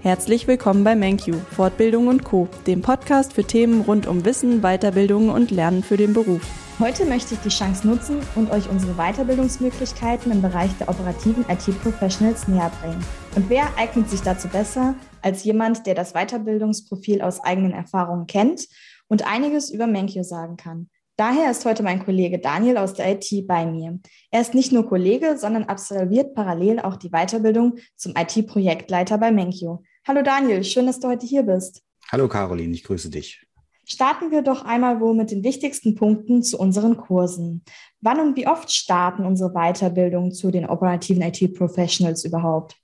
[0.00, 5.28] Herzlich willkommen bei MenQ, Fortbildung und Co., dem Podcast für Themen rund um Wissen, Weiterbildung
[5.28, 6.40] und Lernen für den Beruf.
[6.78, 12.46] Heute möchte ich die Chance nutzen und euch unsere Weiterbildungsmöglichkeiten im Bereich der operativen IT-Professionals
[12.46, 13.04] näher bringen.
[13.34, 18.68] Und wer eignet sich dazu besser als jemand, der das Weiterbildungsprofil aus eigenen Erfahrungen kennt
[19.08, 20.90] und einiges über MenQ sagen kann?
[21.18, 23.98] Daher ist heute mein Kollege Daniel aus der IT bei mir.
[24.30, 29.82] Er ist nicht nur Kollege, sondern absolviert parallel auch die Weiterbildung zum IT-Projektleiter bei Menkyo.
[30.06, 31.82] Hallo Daniel, schön, dass du heute hier bist.
[32.12, 33.44] Hallo Caroline, ich grüße dich.
[33.84, 37.64] Starten wir doch einmal wohl mit den wichtigsten Punkten zu unseren Kursen.
[38.00, 42.76] Wann und wie oft starten unsere Weiterbildungen zu den operativen IT-Professionals überhaupt?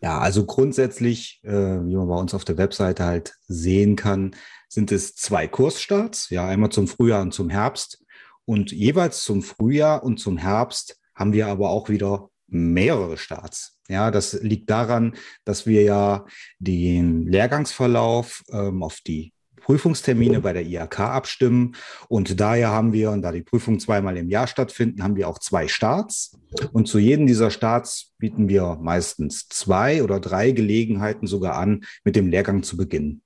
[0.00, 4.36] Ja, also grundsätzlich, äh, wie man bei uns auf der Webseite halt sehen kann,
[4.72, 8.02] sind es zwei Kursstarts, ja, einmal zum Frühjahr und zum Herbst.
[8.46, 13.78] Und jeweils zum Frühjahr und zum Herbst haben wir aber auch wieder mehrere Starts.
[13.88, 15.14] Ja, das liegt daran,
[15.44, 16.24] dass wir ja
[16.58, 21.76] den Lehrgangsverlauf ähm, auf die Prüfungstermine bei der IHK abstimmen.
[22.08, 25.38] Und daher haben wir, und da die Prüfungen zweimal im Jahr stattfinden, haben wir auch
[25.38, 26.38] zwei Starts.
[26.72, 32.16] Und zu jedem dieser Starts bieten wir meistens zwei oder drei Gelegenheiten sogar an, mit
[32.16, 33.22] dem Lehrgang zu beginnen.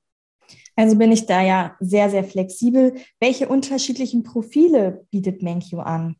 [0.77, 2.95] Also bin ich da ja sehr, sehr flexibel.
[3.19, 6.17] Welche unterschiedlichen Profile bietet Menkyo an?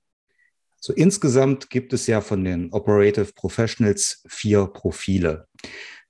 [0.81, 5.47] So insgesamt gibt es ja von den Operative Professionals vier Profile.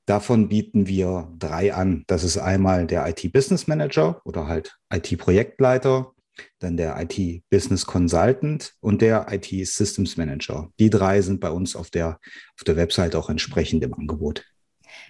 [0.07, 2.05] Davon bieten wir drei an.
[2.07, 6.13] Das ist einmal der IT-Business Manager oder halt IT-Projektleiter,
[6.61, 10.71] dann der IT-Business Consultant und der IT-Systems Manager.
[10.79, 12.21] Die drei sind bei uns auf der,
[12.57, 14.45] auf der Website auch entsprechend im Angebot.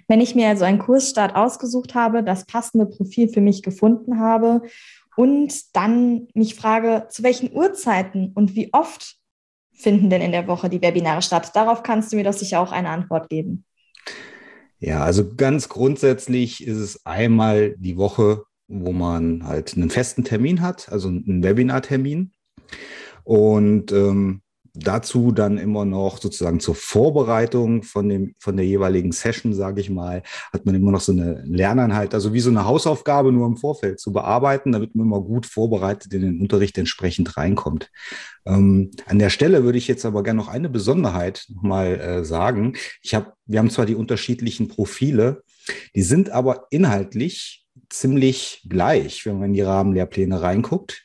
[0.09, 4.63] Wenn ich mir also einen Kursstart ausgesucht habe, das passende Profil für mich gefunden habe
[5.17, 9.17] und dann mich frage, zu welchen Uhrzeiten und wie oft
[9.73, 11.51] finden denn in der Woche die Webinare statt?
[11.55, 13.65] Darauf kannst du mir doch sicher auch eine Antwort geben.
[14.79, 20.61] Ja, also ganz grundsätzlich ist es einmal die Woche, wo man halt einen festen Termin
[20.61, 22.33] hat, also einen Webinartermin.
[23.25, 24.43] Und ähm,
[24.79, 29.91] dazu dann immer noch sozusagen zur Vorbereitung von dem von der jeweiligen Session, sage ich
[29.91, 30.23] mal,
[30.53, 34.01] hat man immer noch so eine Lerneinheit, also wie so eine Hausaufgabe nur im Vorfeld
[34.01, 37.91] zu bearbeiten, damit man immer gut vorbereitet in den Unterricht entsprechend reinkommt.
[38.45, 42.77] Ähm, an der Stelle würde ich jetzt aber gerne noch eine Besonderheit nochmal äh, sagen.
[43.03, 45.43] Ich habe, wir haben zwar die unterschiedlichen Profile,
[45.95, 51.05] die sind aber inhaltlich ziemlich gleich, wenn man in die Rahmenlehrpläne reinguckt.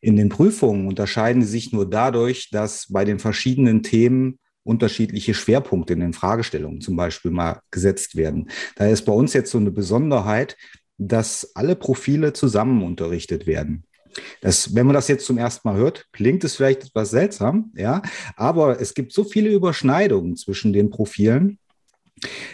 [0.00, 5.94] In den Prüfungen unterscheiden sie sich nur dadurch, dass bei den verschiedenen Themen unterschiedliche Schwerpunkte
[5.94, 8.50] in den Fragestellungen zum Beispiel mal gesetzt werden.
[8.76, 10.56] Daher ist bei uns jetzt so eine Besonderheit,
[10.98, 13.84] dass alle Profile zusammen unterrichtet werden.
[14.40, 18.02] Das, wenn man das jetzt zum ersten Mal hört, klingt es vielleicht etwas seltsam, ja,
[18.36, 21.58] aber es gibt so viele Überschneidungen zwischen den Profilen,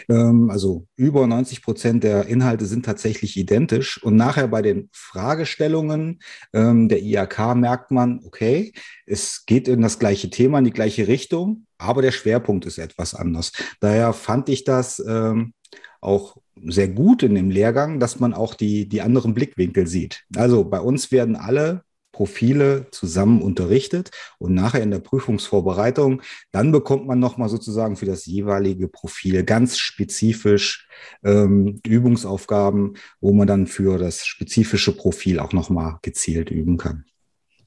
[0.07, 4.01] also über 90 Prozent der Inhalte sind tatsächlich identisch.
[4.03, 6.19] Und nachher bei den Fragestellungen
[6.53, 8.73] ähm, der IAK merkt man, okay,
[9.05, 13.13] es geht in das gleiche Thema, in die gleiche Richtung, aber der Schwerpunkt ist etwas
[13.13, 13.51] anders.
[13.79, 15.53] Daher fand ich das ähm,
[16.01, 16.37] auch
[16.67, 20.23] sehr gut in dem Lehrgang, dass man auch die, die anderen Blickwinkel sieht.
[20.35, 21.83] Also bei uns werden alle
[22.15, 24.09] Profile zusammen unterrichtet
[24.39, 26.21] und nachher in der Prüfungsvorbereitung,
[26.53, 30.87] dann bekommt man nochmal sozusagen für das jeweilige Profil ganz spezifisch
[31.25, 37.03] ähm, Übungsaufgaben, wo man dann für das spezifische Profil auch nochmal gezielt üben kann.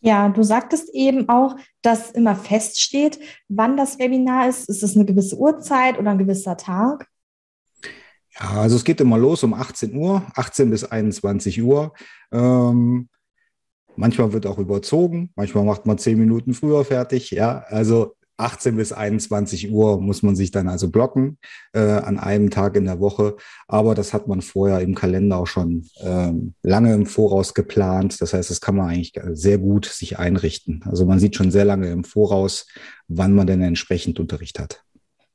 [0.00, 4.66] Ja, du sagtest eben auch, dass immer feststeht, wann das Webinar ist.
[4.70, 7.06] Ist es eine gewisse Uhrzeit oder ein gewisser Tag?
[8.40, 11.92] Ja, also es geht immer los um 18 Uhr, 18 bis 21 Uhr.
[12.32, 13.10] Ähm,
[13.98, 17.32] Manchmal wird auch überzogen, manchmal macht man zehn Minuten früher fertig.
[17.32, 21.38] Ja, also 18 bis 21 Uhr muss man sich dann also blocken
[21.72, 23.36] äh, an einem Tag in der Woche.
[23.66, 28.20] Aber das hat man vorher im Kalender auch schon ähm, lange im Voraus geplant.
[28.20, 30.84] Das heißt, das kann man eigentlich sehr gut sich einrichten.
[30.86, 32.66] Also man sieht schon sehr lange im Voraus,
[33.08, 34.84] wann man denn entsprechend Unterricht hat.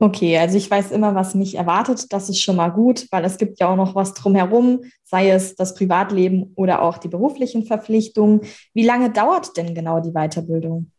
[0.03, 2.11] Okay, also ich weiß immer, was mich erwartet.
[2.11, 5.55] Das ist schon mal gut, weil es gibt ja auch noch was drumherum, sei es
[5.55, 8.41] das Privatleben oder auch die beruflichen Verpflichtungen.
[8.73, 10.91] Wie lange dauert denn genau die Weiterbildung?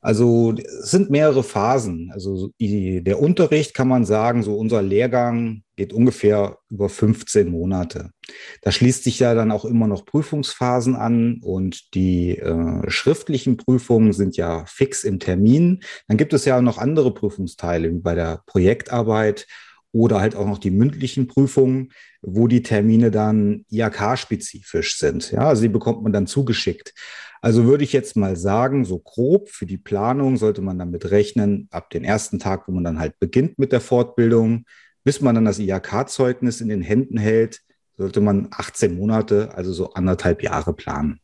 [0.00, 2.12] Also es sind mehrere Phasen.
[2.14, 8.12] Also die, der Unterricht kann man sagen, so unser Lehrgang geht ungefähr über 15 Monate.
[8.60, 14.12] Da schließt sich ja dann auch immer noch Prüfungsphasen an und die äh, schriftlichen Prüfungen
[14.12, 15.80] sind ja fix im Termin.
[16.06, 19.48] Dann gibt es ja noch andere Prüfungsteile wie bei der Projektarbeit
[19.90, 21.90] oder halt auch noch die mündlichen Prüfungen,
[22.22, 25.32] wo die Termine dann IHK-spezifisch sind.
[25.32, 26.94] Ja, also bekommt man dann zugeschickt.
[27.40, 31.66] Also würde ich jetzt mal sagen, so grob für die Planung sollte man damit rechnen,
[31.72, 34.64] ab dem ersten Tag, wo man dann halt beginnt mit der Fortbildung,
[35.04, 37.60] bis man dann das IHK-Zeugnis in den Händen hält,
[37.96, 41.20] sollte man 18 Monate, also so anderthalb Jahre planen.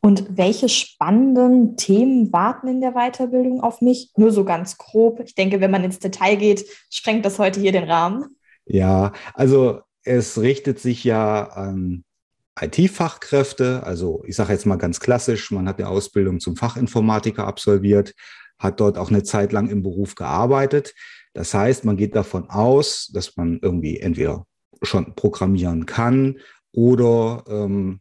[0.00, 4.12] Und welche spannenden Themen warten in der Weiterbildung auf mich?
[4.16, 5.20] Nur so ganz grob.
[5.20, 8.36] Ich denke, wenn man ins Detail geht, sprengt das heute hier den Rahmen.
[8.66, 12.04] Ja, also es richtet sich ja an
[12.60, 13.82] IT-Fachkräfte.
[13.82, 18.14] Also ich sage jetzt mal ganz klassisch, man hat eine Ausbildung zum Fachinformatiker absolviert,
[18.58, 20.94] hat dort auch eine Zeit lang im Beruf gearbeitet.
[21.34, 24.46] Das heißt, man geht davon aus, dass man irgendwie entweder
[24.82, 26.38] schon programmieren kann
[26.72, 28.00] oder ähm,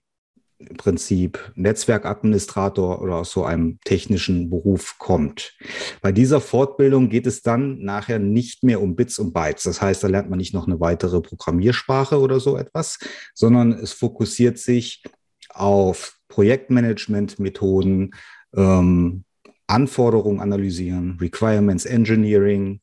[0.58, 5.58] im Prinzip Netzwerkadministrator oder aus so einem technischen Beruf kommt.
[6.02, 9.64] Bei dieser Fortbildung geht es dann nachher nicht mehr um Bits und Bytes.
[9.64, 13.00] Das heißt, da lernt man nicht noch eine weitere Programmiersprache oder so etwas,
[13.34, 15.04] sondern es fokussiert sich
[15.50, 18.12] auf Projektmanagement-Methoden,
[18.56, 19.25] ähm,
[19.68, 22.82] Anforderungen analysieren, Requirements Engineering,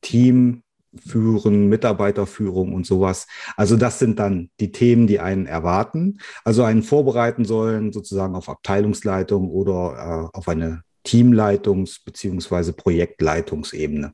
[0.00, 0.62] Team
[0.94, 3.26] führen, Mitarbeiterführung und sowas.
[3.56, 8.48] Also das sind dann die Themen, die einen erwarten, also einen vorbereiten sollen, sozusagen auf
[8.48, 12.72] Abteilungsleitung oder äh, auf eine Teamleitungs- bzw.
[12.72, 14.12] Projektleitungsebene.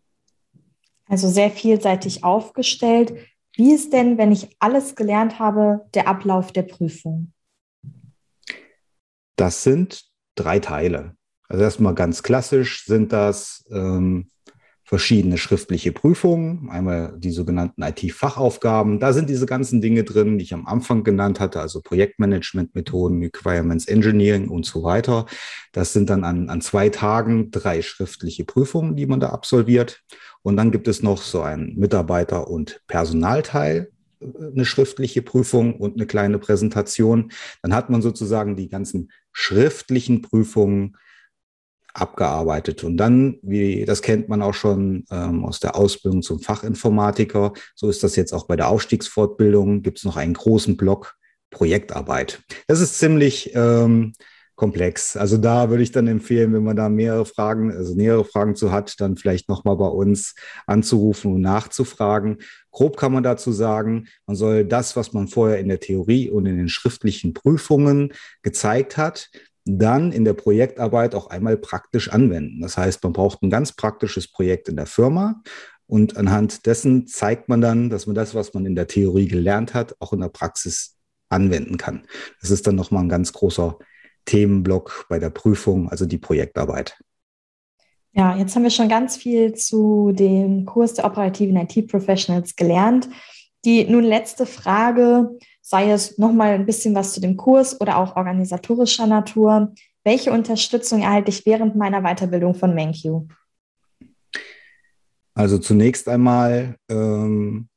[1.06, 3.14] Also sehr vielseitig aufgestellt.
[3.56, 7.32] Wie ist denn, wenn ich alles gelernt habe, der Ablauf der Prüfung?
[9.37, 10.04] Das sind
[10.37, 11.18] drei Teile.
[11.49, 14.29] Also erstmal ganz klassisch sind das ähm,
[14.89, 18.99] verschiedene schriftliche Prüfungen, einmal die sogenannten IT-Fachaufgaben.
[18.99, 23.87] Da sind diese ganzen Dinge drin, die ich am Anfang genannt hatte, also Projektmanagement-Methoden, Requirements
[23.87, 25.27] Engineering und so weiter.
[25.73, 30.00] Das sind dann an, an zwei Tagen drei schriftliche Prüfungen, die man da absolviert.
[30.41, 33.91] Und dann gibt es noch so einen Mitarbeiter- und Personalteil,
[34.21, 37.31] äh, eine schriftliche Prüfung und eine kleine Präsentation.
[37.61, 40.97] Dann hat man sozusagen die ganzen schriftlichen Prüfungen
[42.00, 42.85] abgearbeitet.
[42.85, 47.89] Und dann, wie das kennt man auch schon ähm, aus der Ausbildung zum Fachinformatiker, so
[47.89, 51.17] ist das jetzt auch bei der Aufstiegsfortbildung, gibt es noch einen großen Block
[51.50, 52.41] Projektarbeit.
[52.67, 54.12] Das ist ziemlich ähm,
[54.59, 55.17] komplex.
[55.17, 58.73] Also da würde ich dann empfehlen, wenn man da mehrere Fragen, also nähere Fragen zu
[58.73, 60.35] hat, dann vielleicht nochmal bei uns
[60.67, 62.39] anzurufen und nachzufragen.
[62.73, 66.45] Grob kann man dazu sagen, man soll das, was man vorher in der Theorie und
[66.47, 68.12] in den schriftlichen Prüfungen
[68.43, 69.31] gezeigt hat,
[69.69, 72.62] dann in der Projektarbeit auch einmal praktisch anwenden.
[72.62, 75.43] Das heißt, man braucht ein ganz praktisches Projekt in der Firma
[75.87, 79.75] und anhand dessen zeigt man dann, dass man das, was man in der Theorie gelernt
[79.75, 80.97] hat, auch in der Praxis
[81.29, 82.06] anwenden kann.
[82.41, 83.79] Das ist dann nochmal ein ganz großer
[84.25, 86.99] Themenblock bei der Prüfung, also die Projektarbeit.
[88.12, 93.09] Ja, jetzt haben wir schon ganz viel zu dem Kurs der operativen IT-Professionals gelernt.
[93.64, 95.37] Die nun letzte Frage
[95.69, 99.75] sei es nochmal ein bisschen was zu dem Kurs oder auch organisatorischer Natur.
[100.03, 103.29] Welche Unterstützung erhalte ich während meiner Weiterbildung von MenQ?
[105.35, 107.69] Also zunächst einmal, ähm,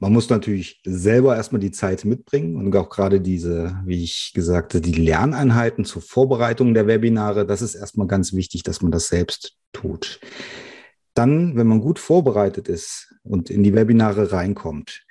[0.00, 4.74] man muss natürlich selber erstmal die Zeit mitbringen und auch gerade diese, wie ich gesagt
[4.74, 9.08] habe, die Lerneinheiten zur Vorbereitung der Webinare, das ist erstmal ganz wichtig, dass man das
[9.08, 10.20] selbst tut.
[11.14, 15.06] Dann, wenn man gut vorbereitet ist und in die Webinare reinkommt,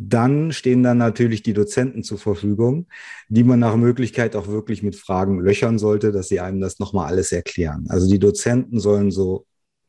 [0.00, 2.86] dann stehen dann natürlich die Dozenten zur Verfügung,
[3.28, 7.08] die man nach Möglichkeit auch wirklich mit Fragen löchern sollte, dass sie einem das nochmal
[7.08, 7.86] alles erklären.
[7.88, 9.46] Also die Dozenten sollen so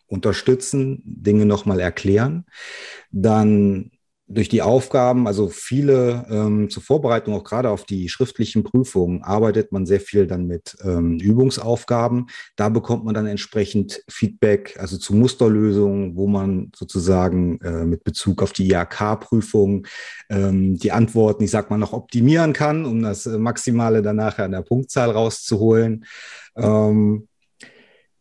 [0.08, 2.46] unterstützen, Dinge nochmal erklären.
[3.12, 3.92] Dann
[4.32, 9.72] durch die Aufgaben, also viele ähm, zur Vorbereitung, auch gerade auf die schriftlichen Prüfungen, arbeitet
[9.72, 12.28] man sehr viel dann mit ähm, Übungsaufgaben.
[12.56, 18.44] Da bekommt man dann entsprechend Feedback, also zu Musterlösungen, wo man sozusagen äh, mit Bezug
[18.44, 19.88] auf die IHK-Prüfung
[20.30, 24.52] ähm, die Antworten, ich sag mal, noch optimieren kann, um das Maximale dann nachher an
[24.52, 26.06] der Punktzahl rauszuholen.
[26.56, 27.28] Ähm,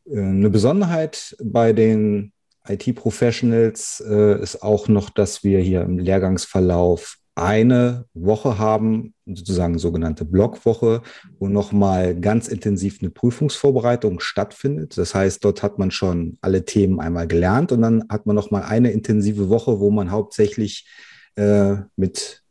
[0.07, 2.33] äh, eine Besonderheit bei den
[2.69, 10.25] IT-Professionals äh, ist auch noch, dass wir hier im Lehrgangsverlauf eine Woche haben, sozusagen sogenannte
[10.25, 11.03] Blockwoche,
[11.39, 14.99] wo nochmal ganz intensiv eine Prüfungsvorbereitung stattfindet.
[14.99, 18.65] Das heißt, dort hat man schon alle Themen einmal gelernt und dann hat man nochmal
[18.65, 20.89] eine intensive Woche, wo man hauptsächlich
[21.37, 22.43] äh, mit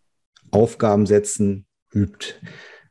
[0.52, 2.36] Aufgabensätzen übt.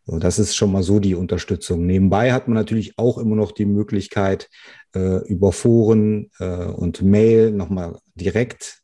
[0.07, 1.85] So, das ist schon mal so die Unterstützung.
[1.85, 4.49] Nebenbei hat man natürlich auch immer noch die Möglichkeit,
[4.95, 8.83] äh, über Foren äh, und Mail nochmal direkt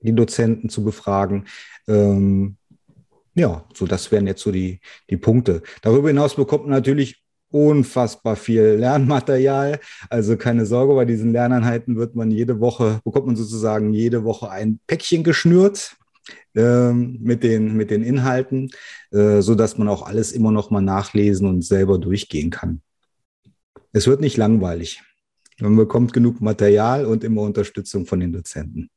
[0.00, 1.46] die Dozenten zu befragen.
[1.88, 2.56] Ähm,
[3.34, 5.62] ja, so das wären jetzt so die, die Punkte.
[5.80, 9.80] Darüber hinaus bekommt man natürlich unfassbar viel Lernmaterial.
[10.10, 14.50] Also keine Sorge, bei diesen Lerneinheiten wird man jede Woche, bekommt man sozusagen jede Woche
[14.50, 15.96] ein Päckchen geschnürt
[16.54, 18.70] ähm, mit, den, mit den Inhalten,
[19.10, 22.82] äh, so dass man auch alles immer noch mal nachlesen und selber durchgehen kann.
[23.92, 25.02] Es wird nicht langweilig.
[25.60, 28.90] Man bekommt genug Material und immer Unterstützung von den Dozenten.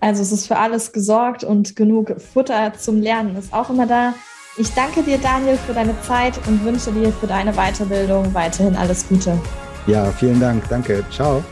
[0.00, 4.14] Also es ist für alles gesorgt und genug Futter zum Lernen ist auch immer da.
[4.56, 9.08] Ich danke dir, Daniel, für deine Zeit und wünsche dir für deine Weiterbildung weiterhin alles
[9.08, 9.38] Gute.
[9.86, 10.68] Ja, vielen Dank.
[10.68, 11.04] Danke.
[11.10, 11.42] Ciao.